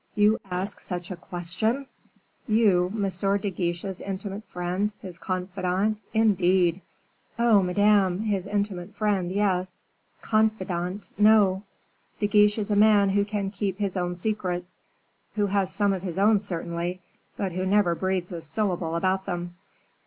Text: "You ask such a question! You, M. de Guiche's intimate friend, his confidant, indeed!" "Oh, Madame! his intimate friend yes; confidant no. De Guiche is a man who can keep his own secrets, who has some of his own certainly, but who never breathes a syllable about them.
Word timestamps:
"You 0.15 0.39
ask 0.49 0.79
such 0.79 1.11
a 1.11 1.15
question! 1.15 1.85
You, 2.47 2.87
M. 2.91 3.37
de 3.41 3.51
Guiche's 3.51 4.01
intimate 4.01 4.43
friend, 4.45 4.91
his 4.99 5.19
confidant, 5.19 6.01
indeed!" 6.11 6.81
"Oh, 7.37 7.61
Madame! 7.61 8.21
his 8.23 8.47
intimate 8.47 8.95
friend 8.95 9.31
yes; 9.31 9.83
confidant 10.23 11.07
no. 11.19 11.61
De 12.19 12.25
Guiche 12.25 12.57
is 12.57 12.71
a 12.71 12.75
man 12.75 13.09
who 13.09 13.23
can 13.23 13.51
keep 13.51 13.77
his 13.77 13.95
own 13.95 14.15
secrets, 14.15 14.79
who 15.35 15.45
has 15.45 15.71
some 15.71 15.93
of 15.93 16.01
his 16.01 16.17
own 16.17 16.39
certainly, 16.39 16.99
but 17.37 17.51
who 17.51 17.63
never 17.63 17.93
breathes 17.93 18.31
a 18.31 18.41
syllable 18.41 18.95
about 18.95 19.27
them. 19.27 19.53